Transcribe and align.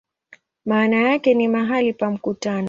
Maana 0.65 0.95
yake 0.95 1.33
ni 1.33 1.47
"mahali 1.47 1.93
pa 1.93 2.11
mkutano". 2.11 2.59